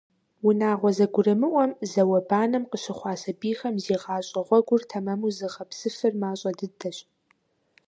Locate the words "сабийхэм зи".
3.21-3.95